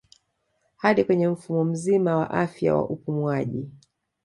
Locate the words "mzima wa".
1.63-2.29